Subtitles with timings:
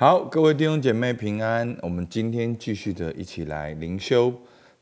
[0.00, 1.76] 好，各位弟兄姐妹平安。
[1.82, 4.32] 我们今天继续的一起来灵修，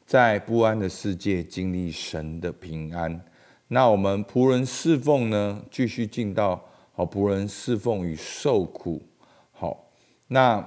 [0.06, 3.20] 在不安的世界经历神的平安。
[3.66, 9.02] 那我们仆人侍奉呢，继续进到好仆人侍奉与受苦。
[9.50, 9.90] 好，
[10.28, 10.64] 那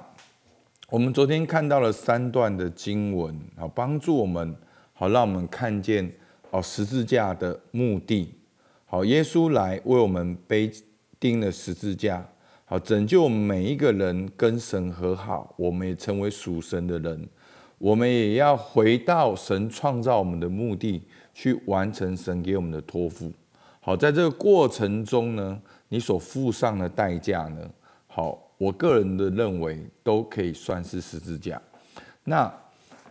[0.90, 4.54] 我们昨天看到了三段的经文，好帮助我们，
[4.92, 6.12] 好让我们看见
[6.50, 8.36] 哦十字架的目的。
[8.86, 10.70] 好，耶稣来为我们背
[11.22, 12.28] 钉了十字架。
[12.72, 17.28] 好，拯救每一个人跟神和好，我们也成为属神的人。
[17.78, 23.30] 我们也要回到神创造我们的目的，去完成神给我们的托付。
[23.82, 27.70] 好，在这个过程中呢，你所付上的代价呢，
[28.08, 31.62] 好，我个人的认为都可以算是十字架。
[32.24, 32.50] 那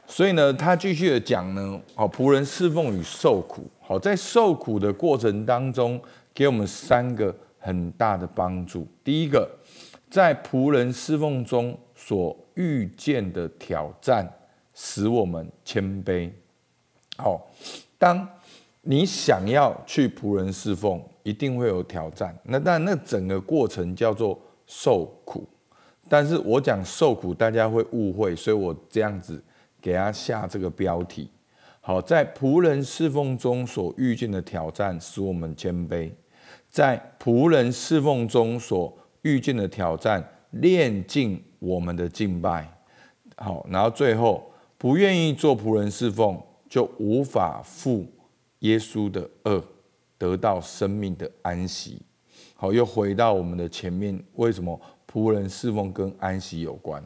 [0.07, 3.65] 所以呢，他继续的讲呢，好，仆人侍奉与受苦。
[3.79, 6.01] 好，在受苦的过程当中，
[6.33, 7.37] 给我们三个。
[7.61, 8.85] 很大的帮助。
[9.05, 9.49] 第一个，
[10.11, 14.29] 在仆人侍奉中所遇见的挑战，
[14.75, 16.29] 使我们谦卑。
[17.17, 17.49] 好，
[17.97, 18.29] 当
[18.83, 22.37] 你想要去仆人侍奉，一定会有挑战。
[22.45, 24.37] 那但那整个过程叫做
[24.67, 25.47] 受苦。
[26.09, 29.41] 但是我讲受苦，大家会误会，所以我这样子
[29.80, 31.30] 给他下这个标题。
[31.80, 36.11] 好，在仆人侍奉中所遇见的挑战，使我们谦卑。
[36.71, 42.73] 在仆人侍奉中所遇见的挑战，练尽我们的敬拜。
[43.37, 48.07] 好，然后最后不愿意做仆人侍奉，就无法负
[48.60, 49.62] 耶稣的恶，
[50.16, 52.01] 得到生命的安息。
[52.54, 57.02] 好，又回到我们的前面，为什么仆人侍奉跟安息有关？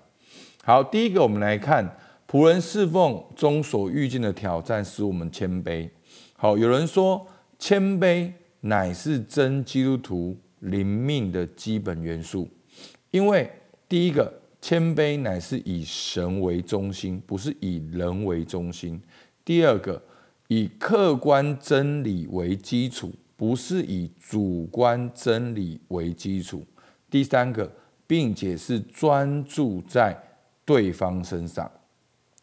[0.63, 1.97] 好，第一个我们来看
[2.31, 5.89] 仆人侍奉中所遇见的挑战，使我们谦卑。
[6.37, 7.27] 好，有人说
[7.59, 8.31] 谦卑。
[8.67, 12.49] 乃是真基督徒灵命的基本元素，
[13.11, 13.51] 因为
[13.87, 18.99] 第一个谦卑乃是以神为中心，不是以人为中心；
[19.45, 20.03] 第二个
[20.49, 26.61] 以客观真理为基础，不是以主观真理为基础；
[27.11, 27.71] 第三个，
[28.07, 30.17] 并且是专注在
[30.65, 31.71] 对方身上。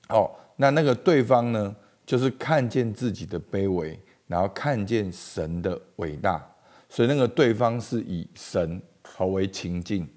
[0.10, 1.76] 哦，那那个对方呢，
[2.06, 4.00] 就是看见自己的卑微。
[4.32, 6.42] 然后看见神的伟大，
[6.88, 10.08] 所以那个对方是以神好为情境。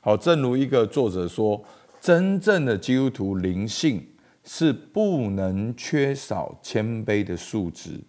[0.00, 1.60] 好，正如一个作者说，
[2.00, 4.06] 真正的基督徒灵性
[4.44, 8.00] 是不能缺少谦卑的素质。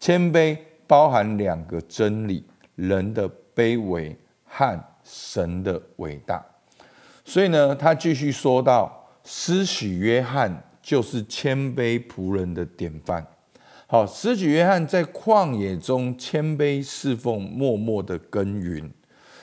[0.00, 0.58] 谦卑
[0.88, 6.44] 包含两个真理：人的卑微和神的伟大。
[7.24, 13.24] 所以呢，他继续说到，施洗约翰就是谦卑仆人的典范。
[13.94, 18.90] 好，使徒约翰在旷野中谦卑侍奉，默默的耕耘。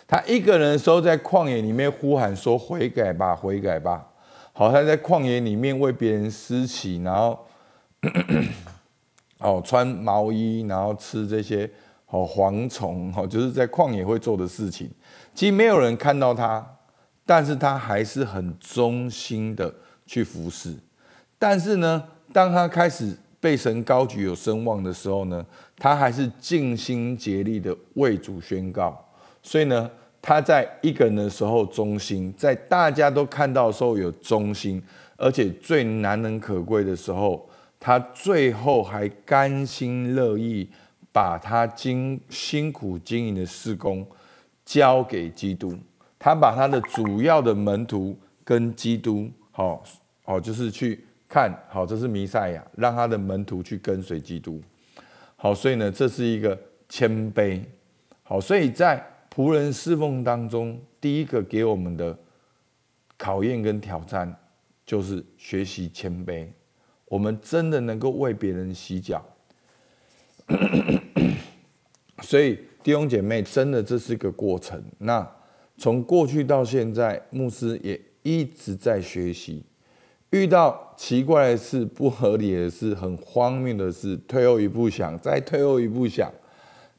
[0.06, 4.09] 他一个人的时候，在旷野里面呼喊说：“悔改吧，悔改吧！”
[4.51, 7.39] 好，他在旷野里面为别人施洗，然后
[9.38, 11.72] 哦穿毛衣，然后吃这些
[12.07, 14.91] 哦蝗虫，哦就是在旷野会做的事情。
[15.33, 16.75] 其实没有人看到他，
[17.25, 19.73] 但是他还是很忠心的
[20.06, 20.75] 去服侍。
[21.39, 29.03] 但是呢，当他开始被神高举有声望的时候呢，他还是尽心竭力的为主宣告。
[29.41, 29.90] 所以呢，
[30.22, 34.81] 他在一个人的时候忠心，在大家都看到的时候有忠心，
[35.18, 37.50] 而且最难能可贵的时候，
[37.80, 40.69] 他最后还甘心乐意
[41.12, 44.06] 把他经辛苦经营的事工
[44.63, 45.75] 交给基督。
[46.19, 49.81] 他把他的主要的门徒跟基督，好
[50.24, 51.03] 好就是去。
[51.31, 54.62] 看好，这是弥赛亚，让他的门徒去跟随基督。
[55.38, 56.59] 好，所以呢，这是一个
[56.90, 57.64] 谦卑。
[58.22, 59.02] 好，所以在
[59.34, 62.19] 仆人侍奉当中，第一个给我们的
[63.18, 64.36] 考验跟挑战，
[64.86, 66.46] 就是学习谦卑。
[67.06, 69.25] 我们真的能够为别人洗脚。
[72.24, 74.84] 所以弟兄姐妹，真的这是一个过程。
[74.98, 75.25] 那
[75.78, 79.63] 从过去到现在，牧师也一直在学习。
[80.31, 86.31] 遇到奇怪的事、不合理的事、很荒谬的事，退后一步想，再退后一步想，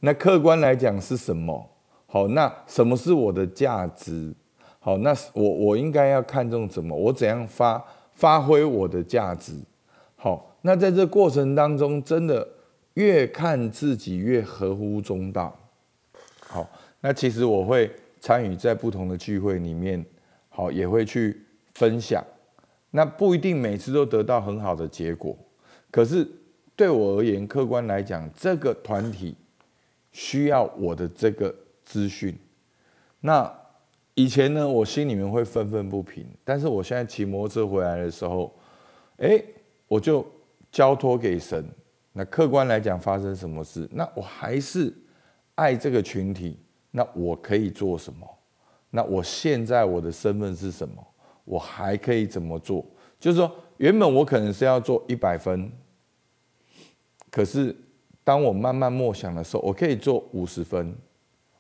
[0.01, 1.71] 那客观来讲是什么？
[2.07, 4.35] 好，那什么是我的价值？
[4.79, 6.95] 好，那我我应该要看重什么？
[6.95, 7.83] 我怎样发
[8.13, 9.55] 发挥我的价值？
[10.17, 12.47] 好，那在这过程当中，真的
[12.95, 15.57] 越看自己越合乎中道。
[16.41, 16.69] 好，
[17.01, 17.91] 那其实我会
[18.21, 20.05] 参与在不同的聚会里面，
[20.51, 21.41] 好，也会去
[21.73, 22.23] 分享。
[22.93, 25.37] 那不一定每次都得到很好的结果，
[25.91, 26.25] 可是
[26.77, 29.35] 对我而言，客观来讲，这个团体
[30.13, 31.53] 需要我的这个
[31.85, 32.39] 资讯。
[33.21, 33.53] 那
[34.15, 38.55] 以前呢，我心里面会愤愤不平，但是我现在骑摩托车回来的时候，
[39.17, 39.43] 哎，
[39.89, 40.25] 我就
[40.71, 41.65] 交托给神。
[42.13, 44.95] 那客观来讲，发生什么事，那我还是
[45.55, 46.59] 爱这个群体。
[46.95, 48.29] 那我可以做什么？
[48.91, 51.03] 那我现在我的身份是什么？
[51.45, 52.85] 我还可以怎么做？
[53.19, 55.71] 就是说，原本我可能是要做一百分，
[57.31, 57.75] 可是
[58.25, 60.95] 当我慢慢默想的时候，我可以做五十分，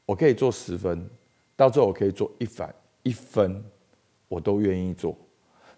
[0.06, 1.08] 我可以做十分。
[1.54, 2.66] 到最后我可以做一分
[3.04, 3.62] 一分，
[4.26, 5.16] 我都愿意做。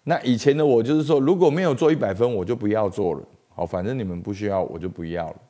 [0.03, 3.23] 那以前的我就是说，如果没有做一百分，我就不要做了。
[3.53, 5.41] 好，反正你们不需要，我就不要了。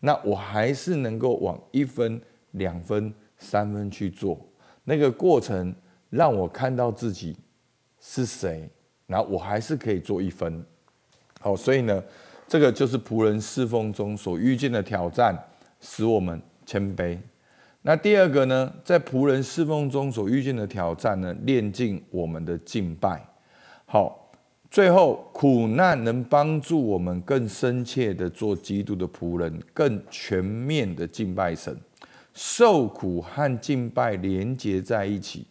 [0.00, 2.20] 那我还是能够往一分、
[2.52, 4.38] 两分、三分去做。
[4.84, 5.74] 那个过程
[6.10, 7.36] 让我看到自己
[8.00, 8.68] 是谁，
[9.06, 10.64] 然后我还是可以做一分。
[11.38, 12.02] 好，所以呢，
[12.48, 15.38] 这个就是仆人侍奉中所遇见的挑战，
[15.80, 17.18] 使我们谦卑。
[17.82, 23.24] 那第二个呢，在仆人侍奉中所遇见的挑战呢，练尽我们的敬拜。
[23.86, 24.30] 好，
[24.70, 31.76] 最后苦难能帮助我们更深切的做基督的仆人，更全面的敬拜神。
[32.34, 35.46] 受苦和敬拜连结在一起。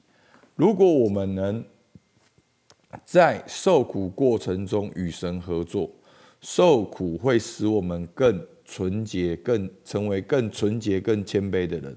[0.56, 1.63] 如果我们能
[3.06, 5.89] 在受苦过程中与神合作，
[6.41, 11.95] 受苦会使我们更纯洁，更成为更纯洁、更谦卑的人。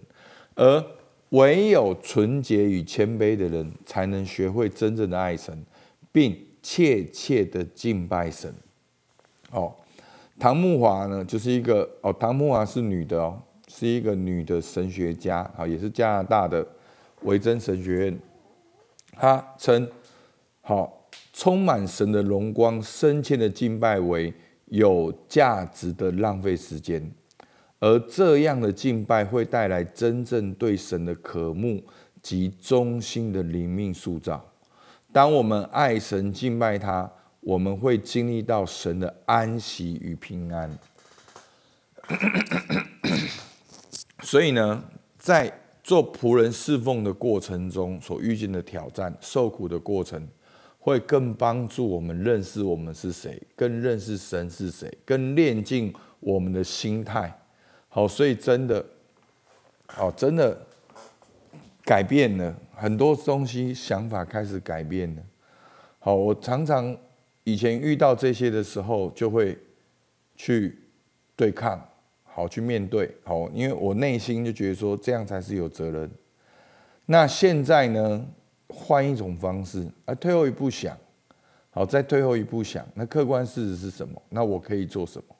[0.54, 0.84] 而
[1.30, 5.64] 唯有纯洁与谦卑的人，才能学会真正的爱神，
[6.12, 8.54] 并切切的敬拜神。
[9.50, 9.74] 哦，
[10.38, 16.66] 唐木华呢，就是一个哦，唐木华是女的哦，是一个女的神学家啊，也是加拿大的
[17.22, 18.18] 维珍神学院。
[19.12, 19.88] 她称
[20.62, 24.32] 好充满神的荣光、深切的敬拜为
[24.66, 27.12] 有价值的浪费时间。
[27.78, 31.82] 而这样的敬拜会带来真正对神的渴慕
[32.22, 34.42] 及忠心的灵命塑造。
[35.12, 37.10] 当我们爱神敬拜他，
[37.40, 40.78] 我们会经历到神的安息与平安。
[44.22, 44.84] 所以呢，
[45.18, 50.28] 在做仆人侍奉的过程中所遇见的挑战、受苦的过程，
[50.84, 57.32] 会更帮助我们认识我们是谁，更认识神是谁，更练尽我们的心态。
[57.88, 58.84] 好，所以真的，
[59.86, 60.60] 好，真的
[61.84, 65.22] 改变了很多东西，想法开始改变了。
[66.00, 66.96] 好，我常常
[67.44, 69.56] 以前遇到这些的时候，就会
[70.34, 70.76] 去
[71.36, 71.80] 对抗，
[72.24, 76.10] 好去面对，好，因为我内心就觉得说这样才是有责任。
[77.06, 78.26] 那现在呢，
[78.72, 80.96] 换一种方式，啊，退后一步想，
[81.70, 84.20] 好，再退后一步想，那客观事实是什么？
[84.30, 85.36] 那我可以做什么？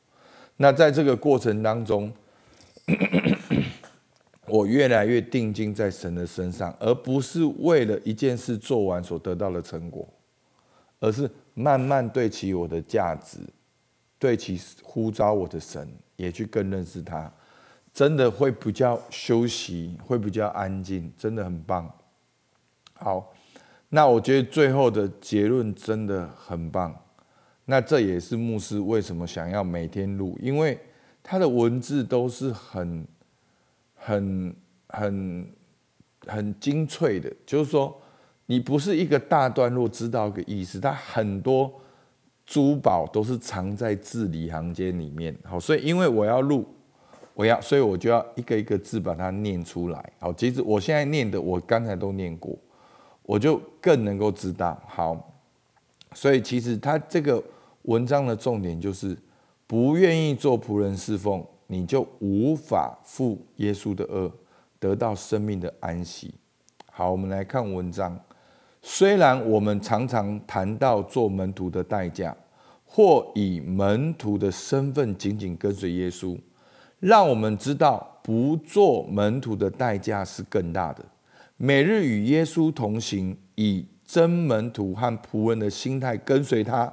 [0.56, 2.12] 那在这个过程当中。
[4.48, 10.06] 我越来越定睛在神的身上，而不是为了一件事做完所得到的成果，
[10.98, 13.38] 而是慢慢对齐我的价值，
[14.18, 17.32] 对齐呼召我的神，也去更认识他，
[17.94, 21.90] 真的会比较休息，会比较安静，真的很棒。
[23.02, 23.32] 好，
[23.88, 26.94] 那我觉得最后的结论真的很棒。
[27.64, 30.78] 那这也是牧师为什么想要每天录，因为。
[31.24, 33.06] 他的文字都是很、
[33.94, 34.52] 很、
[34.88, 35.46] 很、
[36.26, 37.96] 很精粹的，就是说，
[38.46, 41.72] 你不是一个大段落知道个意思，他很多
[42.44, 45.32] 珠宝都是藏在字里行间里面。
[45.44, 46.66] 好，所以因为我要录，
[47.34, 50.12] 我要，所以我就要一个一个字把它念出来。
[50.18, 52.58] 好，其实我现在念的，我刚才都念过，
[53.24, 54.80] 我就更能够知道。
[54.86, 55.32] 好，
[56.14, 57.42] 所以其实他这个
[57.82, 59.16] 文章的重点就是。
[59.64, 64.30] 不愿意做仆人侍奉，你就无法负耶稣的恶，
[64.78, 66.34] 得到生命的安息。
[66.90, 68.20] 好，我们来看文章。
[68.82, 72.36] 虽然我们常常谈到做门徒的代价，
[72.84, 76.38] 或以门徒的身份紧紧跟随耶稣，
[77.00, 81.02] 让我们知道不做门徒的代价是更大的。
[81.64, 86.92] 每日与耶稣同行，以真门徒和仆人的心态跟随他。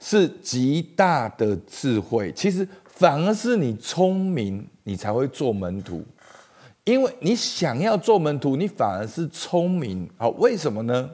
[0.00, 6.02] 是极大的智慧，其实反而是你聪明，你才会做门徒。
[6.84, 10.08] 因为你想要做门徒，你反而是聪明。
[10.16, 11.10] 好，为什么呢？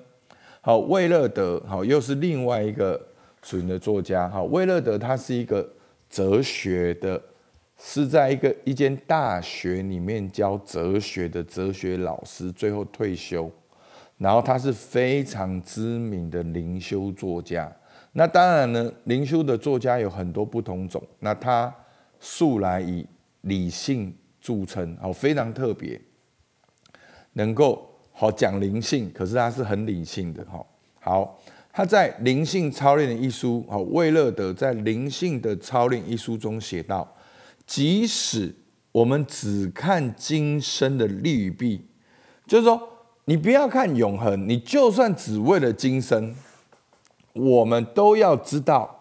[0.60, 3.00] 好，魏乐德，好，又是另外一个
[3.42, 4.28] 属于的作家。
[4.28, 5.68] 好，魏乐德他是一个
[6.08, 7.20] 哲学的，
[7.84, 13.50] 是在一个一间大学里面教哲学的哲学老师，最后退休。
[14.18, 17.70] 然后他是非常知名的灵修作家。
[18.12, 21.02] 那当然呢，灵修的作家有很多不同种。
[21.18, 21.74] 那他
[22.20, 23.04] 素来以
[23.40, 26.00] 理性著称，哦，非常特别，
[27.32, 30.64] 能够好讲灵性，可是他是很理性的哈。
[31.00, 31.36] 好，
[31.72, 37.12] 他在灵性操练的一书，好，魏乐德在灵性的操练一书中写道：，
[37.72, 38.54] 即使
[38.92, 41.86] 我们只看今生的利与弊，
[42.46, 42.78] 就是说，
[43.24, 46.34] 你不要看永恒，你就算只为了今生，
[47.32, 48.98] 我们都要知道。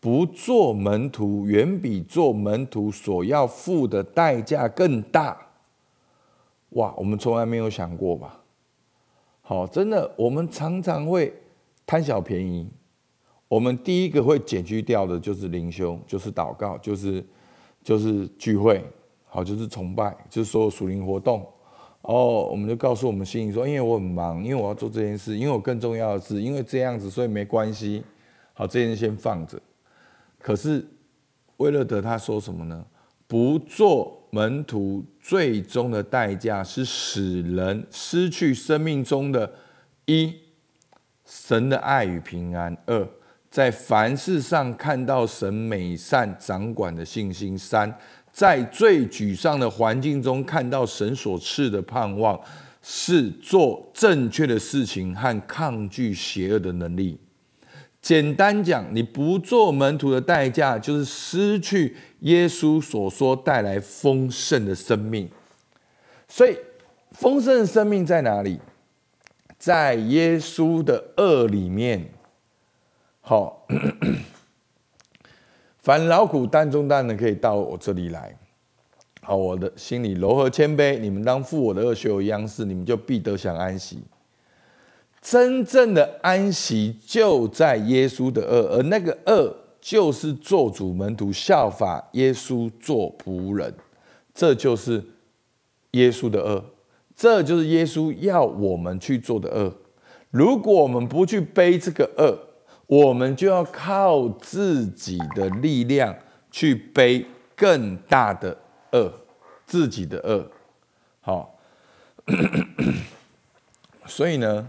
[0.00, 5.48] 不做门徒，远比做门徒所要付的代价更大。
[6.70, 8.40] 哇，我们从来没有想过吧？
[9.42, 11.30] 好，真的，我们常常会
[11.84, 12.66] 贪小便宜。
[13.48, 17.22] 我们第一个会减去掉的就是灵修，就是祷告，就是
[17.84, 18.82] 就是聚会，
[19.26, 21.46] 好，就是崇拜，就是所有属灵活动。
[22.00, 28.02] 哦，我们就告诉我们心里说，因为我很忙，因为我要做这件事，因为我更重要的是，因为这样子，所以没关系。
[28.52, 29.60] 好，这件事先放着。
[30.38, 30.86] 可是，
[31.58, 32.84] 威勒德他说什么呢？
[33.26, 39.50] 不做门徒，最终的代价是使人失去生命中的
[40.04, 40.34] 一
[41.24, 43.08] 神的爱与平安；二
[43.54, 47.96] 在凡事上看到神美善掌管的信心；三
[48.32, 52.36] 在最沮丧的环境中看到神所赐的盼望，
[52.82, 57.16] 是做正确的事情和抗拒邪恶的能力。
[58.02, 65.28] 简单讲，你不做门徒的代价，就是失去耶稣所说带来丰盛的生命。
[66.26, 66.58] 所以，
[67.12, 68.58] 丰盛的生命在哪里？
[69.56, 72.10] 在耶稣的恶里面。
[73.26, 73.66] 好，
[75.80, 78.36] 凡劳苦担重担的，可以到我这里来。
[79.22, 84.02] 好，我的心里柔和谦卑，你们当负我的恶，学我样式，你们就必得享安息。
[85.22, 93.72] 真正的安息就在耶稣的恶，而那个恶就是做主门徒效法耶稣做仆人，
[94.34, 95.02] 这就是
[95.92, 96.62] 耶稣的恶，
[97.16, 99.72] 这就是耶稣要我们去做的恶。
[100.30, 102.38] 如果我们不去背这个恶，
[102.86, 106.14] 我们就要靠自己的力量
[106.50, 107.26] 去背
[107.56, 108.56] 更大的
[108.92, 109.12] 恶，
[109.66, 110.50] 自己的恶。
[111.20, 111.58] 好，
[114.06, 114.68] 所以呢？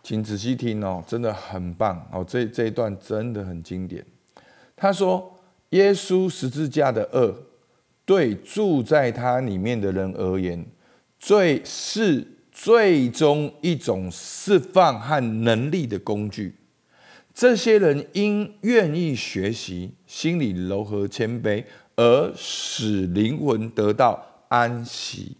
[0.00, 2.24] 请仔细听哦，真的很棒哦！
[2.26, 4.02] 这这一段真的很经典。
[4.74, 5.38] 他说
[5.70, 7.34] ：“耶稣十字架的恶，
[8.06, 10.64] 对住在他里面的人而言，
[11.18, 16.56] 最是最终一种释放和能力的工具。
[17.40, 21.62] 这些人因愿意学习，心里柔和谦卑，
[21.94, 25.36] 而使灵魂得到安息。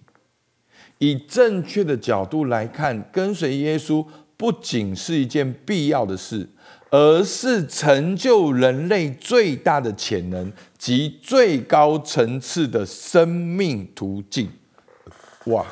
[0.99, 4.07] 以正确的角度来看，跟随耶稣。”
[4.39, 6.49] 不仅是一件必要的事，
[6.91, 14.49] 而是成就人类最大的潜能及最高层次的生命途径。
[15.47, 15.67] 哇！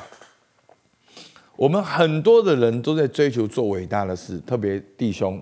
[1.55, 5.41] 我们很多的人都在追求做伟大的事，特别弟兄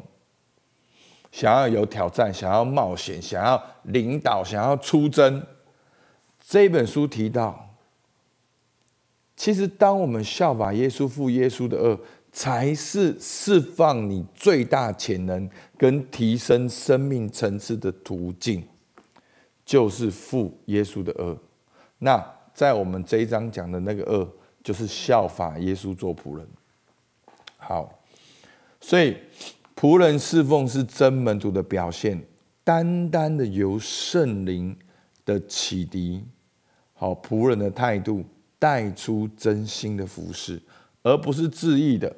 [1.35, 5.45] 想要有挑战，想要冒险，想要领导，想要出征。
[6.39, 7.75] 这本书提到，
[9.35, 11.99] 其实当我们效法耶稣，负耶稣的恶。
[12.31, 18.61] 才是释放你最大潜能跟提升生命层次的途径，
[19.65, 21.37] 就是负耶稣的恶。
[21.97, 22.21] 那
[22.53, 24.29] 在我们这一章讲的那个恶，
[24.61, 26.45] 就是效法耶稣做仆人。
[27.55, 27.89] 好，
[28.81, 29.15] 所以
[29.75, 32.23] 仆人侍奉是真门徒的表现，
[32.63, 34.75] 单单的由圣灵
[35.25, 36.23] 的启迪，
[36.93, 38.23] 好仆人的态度
[38.57, 40.61] 带出真心的服侍，
[41.03, 42.15] 而不是自意的。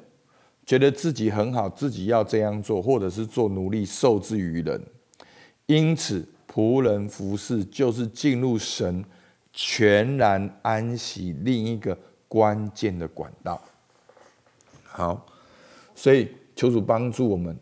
[0.64, 4.80] 觉得自己很好，自己要这样做，或者是做奴隶受制于人，
[5.66, 9.04] 因此仆人服侍就是进入神
[9.52, 11.98] 全然安息另一个
[12.28, 13.60] 关键的管道。
[14.84, 15.26] 好，
[15.94, 17.56] 所以求主帮助我们，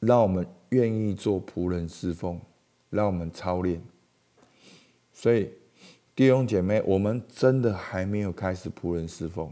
[0.00, 2.38] 让我们愿意做仆人侍奉，
[2.90, 3.82] 让我们操练。
[5.14, 5.50] 所以
[6.14, 9.50] 弟兄姐妹，我们真的还没有开始仆人侍奉，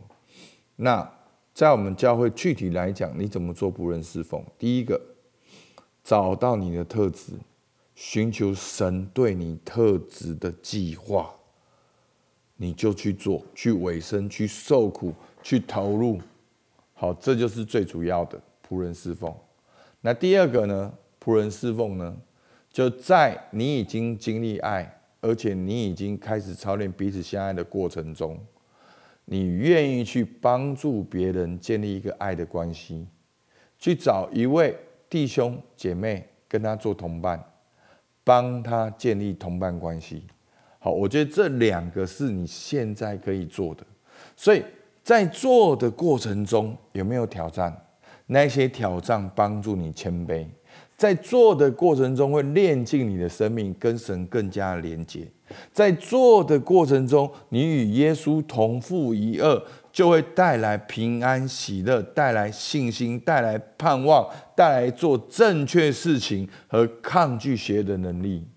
[0.76, 1.10] 那。
[1.54, 4.42] 在我们教会具体来讲，你怎么做仆人侍奉？
[4.58, 4.98] 第一个，
[6.02, 7.34] 找到你的特质，
[7.94, 11.30] 寻求神对你特质的计划，
[12.56, 16.18] 你就去做，去委身，去受苦，去投入。
[16.94, 18.40] 好，这就是最主要的
[18.72, 19.34] 仆人侍奉。
[20.00, 20.94] 那第二个呢？
[21.22, 22.16] 仆人侍奉呢，
[22.70, 28.38] 就在你已经经历爱，而且你已经开始操练彼此相爱的过程中。
[29.26, 33.06] 你愿意去帮助别人建立一个爱的关系，
[33.78, 34.76] 去找一位
[35.08, 37.40] 弟兄姐妹跟他做同伴，
[38.24, 40.24] 帮他建立同伴关系。
[40.80, 43.86] 好，我觉得这两个是你现在可以做的。
[44.34, 44.64] 所以
[45.04, 47.72] 在做的过程中有没有挑战？
[48.32, 50.46] 那些挑战帮助你谦卑，
[50.96, 55.30] 在做的过程中会练尽你的生命，跟神更加连接。
[55.70, 59.62] 在做的过程中，你与耶稣同负一二，
[59.92, 68.48] 就会带来平安喜乐，带来信心，带来盼望，带来做正确事情和抗拒邪的能力。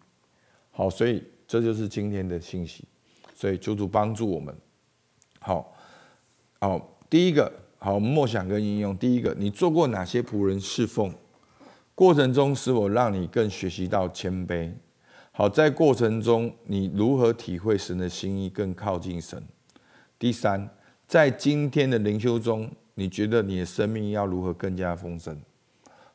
[0.72, 2.86] 好，所以这就是今天的信息。
[3.34, 4.56] 所以求主帮助我们。
[5.40, 5.74] 好。
[6.62, 7.52] 好，第一个
[7.86, 8.98] 好默想跟应用。
[8.98, 11.14] 第一个，你做过哪些仆人侍奉？
[11.94, 14.72] 过程中是否让你更学习到谦卑？
[15.32, 19.40] 好，在过程中你如何体会神的心意，更靠近神？
[20.18, 20.68] 第三，
[21.08, 25.40] 在今天的灵修中，你觉得你的生命要如何更加丰盛？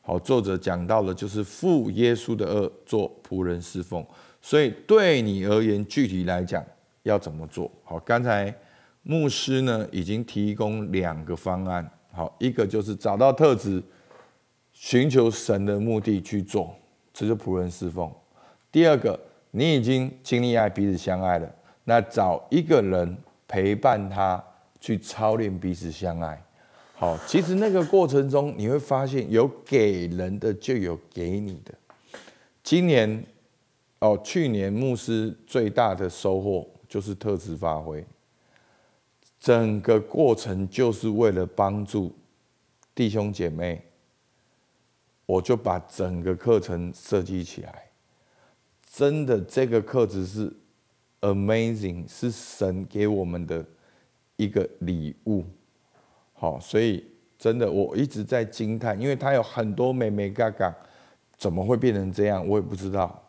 [0.01, 4.05] 好，作者讲到的就是负耶稣的恶做仆人侍奉。
[4.41, 6.61] 所以对你而言，具体来讲
[7.03, 7.71] 要怎么做？
[7.85, 8.53] 好，刚才。
[9.03, 11.89] 牧师呢，已经提供两个方案。
[12.13, 13.81] 好，一个就是找到特质，
[14.73, 16.75] 寻求神的目的去做，
[17.13, 18.11] 这就仆人侍奉。
[18.71, 19.19] 第二个，
[19.51, 21.49] 你已经经历爱，彼此相爱了，
[21.85, 23.17] 那找一个人
[23.47, 24.43] 陪伴他
[24.79, 26.41] 去操练彼此相爱。
[26.93, 31.73] 好，其实那个过程中，你会发现有给人的就有给你的。
[32.61, 33.23] 今年，
[33.99, 38.05] 哦，去年牧师最大的收获就是特质发挥。
[39.41, 42.15] 整个过程就是为了帮助
[42.93, 43.83] 弟兄姐妹，
[45.25, 47.89] 我就把整个课程设计起来。
[48.85, 50.53] 真的，这个课程是
[51.21, 53.65] amazing，是神给我们的
[54.35, 55.43] 一个礼物。
[56.33, 57.03] 好，所以
[57.39, 60.71] 真的我一直在惊叹，因为他有很多美美嘎嘎，
[61.35, 62.47] 怎么会变成这样？
[62.47, 63.19] 我也不知道。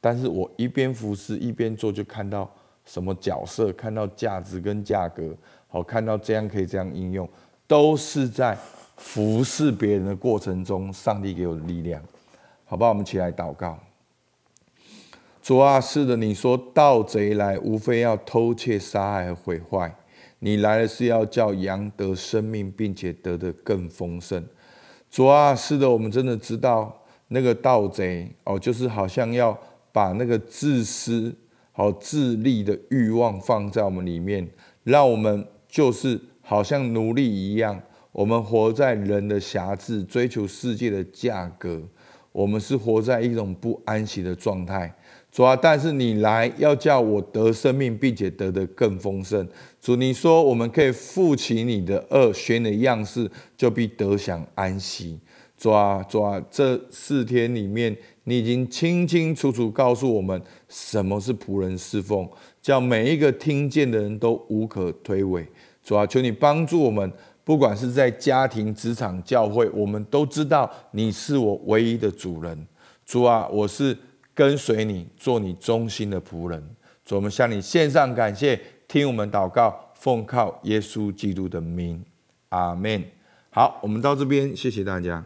[0.00, 2.52] 但是我一边服侍一边做，就看到。
[2.84, 3.72] 什么角色？
[3.72, 5.34] 看到价值跟价格，
[5.68, 7.28] 好看到这样可以这样应用，
[7.66, 8.58] 都是在
[8.96, 12.02] 服侍别人的过程中，上帝给我的力量，
[12.64, 12.90] 好不好？
[12.90, 13.78] 我们起来祷告。
[15.42, 19.92] 主啊，是的，你说盗贼来，无非要偷窃、杀害和毁坏，
[20.40, 24.44] 你来的是要叫羊得生命，并且得的更丰盛。
[25.10, 26.96] 主啊，是的，我们真的知道
[27.28, 29.56] 那个盗贼哦，就是好像要
[29.90, 31.34] 把那个自私。
[31.74, 34.46] 好，自利的欲望放在我们里面，
[34.84, 37.80] 让我们就是好像奴隶一样，
[38.12, 41.80] 我们活在人的辖制，追求世界的价格，
[42.30, 44.94] 我们是活在一种不安息的状态。
[45.30, 49.48] 主啊，但是你来要叫我得生命，并且得的更丰盛。
[49.80, 55.18] 主，你说我们可以负起你的恶，学你的样式，就必得享安息。
[55.56, 57.96] 主啊，主啊，这四天里面。
[58.24, 62.28] 你已经清清楚楚告诉我们什么是仆人侍奉，
[62.60, 65.46] 叫每一个听见的人都无可推诿。
[65.82, 72.66] 主啊，求你帮助我们，不管是在家庭、职场、教会，我们都知道你是我唯一的主人。
[73.04, 73.98] 主啊，我是
[74.32, 76.62] 跟随你，做你忠心的仆人。
[77.04, 82.00] 主，我们向你献上感谢，听我们祷告，奉靠耶稣基督的名，
[82.50, 83.02] 阿门。
[83.50, 85.24] 好，我们到这边，谢谢大家。